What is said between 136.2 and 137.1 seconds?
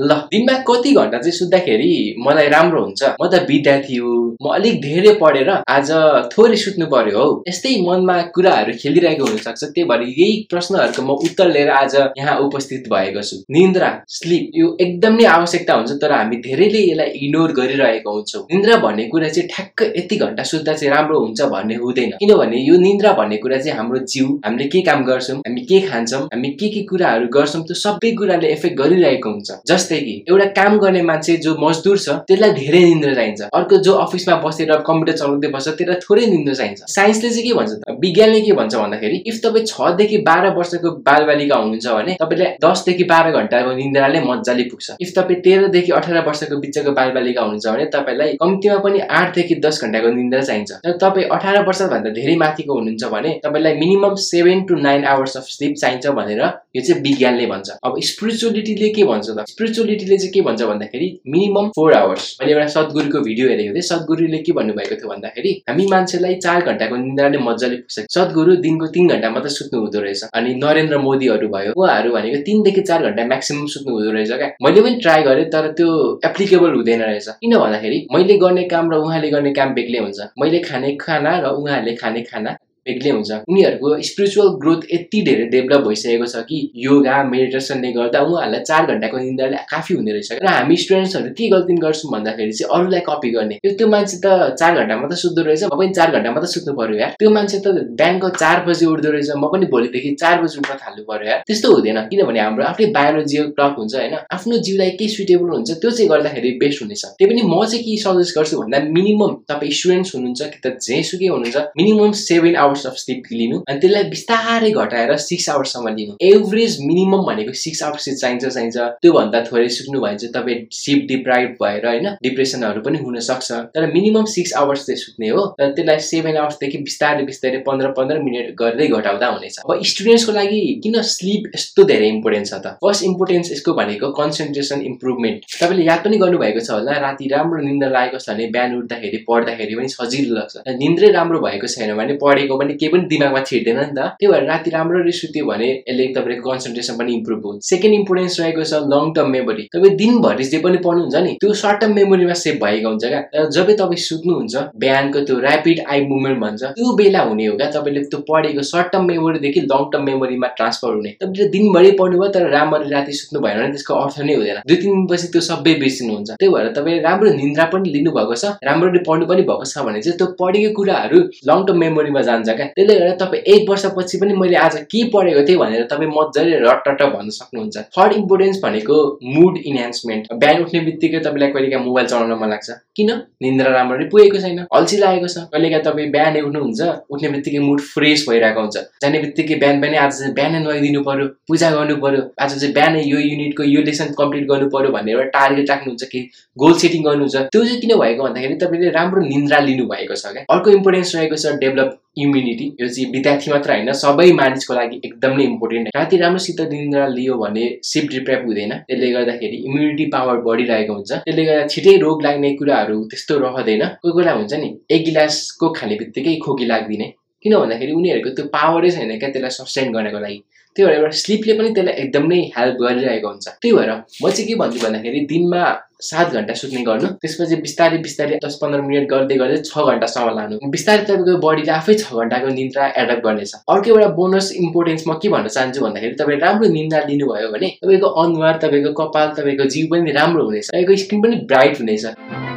गर्नुभएको छ होला